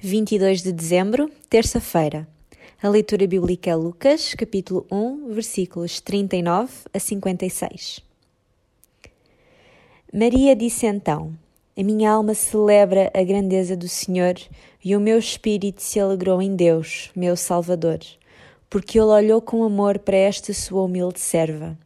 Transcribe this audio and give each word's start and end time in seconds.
22 0.00 0.62
de 0.62 0.72
dezembro, 0.72 1.28
terça-feira. 1.50 2.28
A 2.80 2.88
leitura 2.88 3.26
bíblica 3.26 3.70
é 3.70 3.74
Lucas, 3.74 4.32
capítulo 4.32 4.86
1, 4.92 5.32
versículos 5.32 6.00
39 6.00 6.72
a 6.94 7.00
56. 7.00 8.00
Maria 10.14 10.54
disse 10.54 10.86
então: 10.86 11.34
A 11.76 11.82
minha 11.82 12.12
alma 12.12 12.32
celebra 12.32 13.10
a 13.12 13.24
grandeza 13.24 13.76
do 13.76 13.88
Senhor 13.88 14.36
e 14.84 14.94
o 14.94 15.00
meu 15.00 15.18
espírito 15.18 15.82
se 15.82 15.98
alegrou 15.98 16.40
em 16.40 16.54
Deus, 16.54 17.10
meu 17.16 17.36
Salvador, 17.36 17.98
porque 18.70 19.00
ele 19.00 19.08
olhou 19.08 19.42
com 19.42 19.64
amor 19.64 19.98
para 19.98 20.16
esta 20.16 20.54
sua 20.54 20.84
humilde 20.84 21.18
serva. 21.18 21.76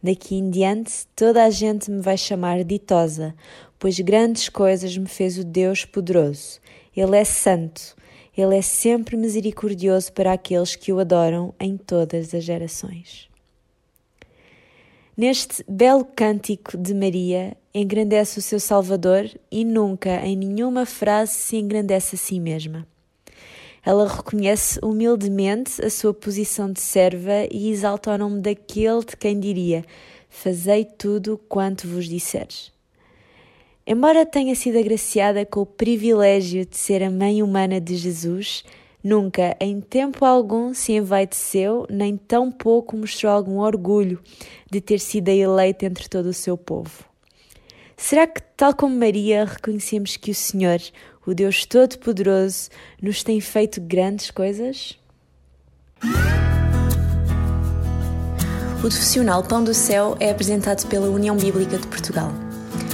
Daqui 0.00 0.36
em 0.36 0.48
diante, 0.48 0.92
toda 1.16 1.44
a 1.44 1.50
gente 1.50 1.90
me 1.90 2.00
vai 2.00 2.16
chamar 2.16 2.62
ditosa, 2.62 3.34
pois 3.80 3.98
grandes 3.98 4.48
coisas 4.48 4.96
me 4.96 5.08
fez 5.08 5.36
o 5.38 5.44
Deus 5.44 5.84
poderoso. 5.84 6.60
Ele 6.98 7.16
é 7.16 7.22
santo, 7.22 7.94
ele 8.36 8.56
é 8.56 8.60
sempre 8.60 9.16
misericordioso 9.16 10.12
para 10.12 10.32
aqueles 10.32 10.74
que 10.74 10.92
o 10.92 10.98
adoram 10.98 11.54
em 11.60 11.76
todas 11.76 12.34
as 12.34 12.42
gerações. 12.42 13.28
Neste 15.16 15.64
belo 15.68 16.04
cântico 16.04 16.76
de 16.76 16.92
Maria, 16.92 17.56
engrandece 17.72 18.40
o 18.40 18.42
seu 18.42 18.58
Salvador 18.58 19.30
e 19.48 19.64
nunca, 19.64 20.26
em 20.26 20.36
nenhuma 20.36 20.84
frase, 20.84 21.34
se 21.34 21.56
engrandece 21.56 22.16
a 22.16 22.18
si 22.18 22.40
mesma. 22.40 22.84
Ela 23.86 24.08
reconhece 24.08 24.80
humildemente 24.82 25.80
a 25.84 25.88
sua 25.88 26.12
posição 26.12 26.72
de 26.72 26.80
serva 26.80 27.46
e 27.48 27.70
exalta 27.70 28.12
o 28.12 28.18
nome 28.18 28.40
daquele 28.40 29.04
de 29.04 29.16
quem 29.16 29.38
diria: 29.38 29.84
Fazei 30.28 30.84
tudo 30.84 31.38
quanto 31.48 31.86
vos 31.86 32.08
disseres. 32.08 32.76
Embora 33.90 34.26
tenha 34.26 34.54
sido 34.54 34.78
agraciada 34.78 35.46
com 35.46 35.62
o 35.62 35.66
privilégio 35.66 36.66
de 36.66 36.76
ser 36.76 37.02
a 37.02 37.10
mãe 37.10 37.42
humana 37.42 37.80
de 37.80 37.96
Jesus, 37.96 38.62
nunca, 39.02 39.56
em 39.58 39.80
tempo 39.80 40.26
algum, 40.26 40.74
se 40.74 40.92
envaideceu, 40.92 41.86
nem 41.88 42.14
tão 42.14 42.52
pouco 42.52 42.94
mostrou 42.94 43.32
algum 43.32 43.60
orgulho 43.60 44.20
de 44.70 44.82
ter 44.82 45.00
sido 45.00 45.30
eleita 45.30 45.86
entre 45.86 46.06
todo 46.06 46.26
o 46.26 46.34
seu 46.34 46.54
povo. 46.54 47.02
Será 47.96 48.26
que, 48.26 48.42
tal 48.54 48.74
como 48.74 48.94
Maria, 48.94 49.46
reconhecemos 49.46 50.18
que 50.18 50.32
o 50.32 50.34
Senhor, 50.34 50.82
o 51.26 51.32
Deus 51.32 51.64
Todo-Poderoso, 51.64 52.68
nos 53.00 53.22
tem 53.22 53.40
feito 53.40 53.80
grandes 53.80 54.30
coisas? 54.30 54.98
O 58.76 58.80
profissional 58.82 59.42
Pão 59.44 59.64
do 59.64 59.72
Céu 59.72 60.14
é 60.20 60.28
apresentado 60.28 60.86
pela 60.88 61.08
União 61.08 61.38
Bíblica 61.38 61.78
de 61.78 61.86
Portugal. 61.86 62.47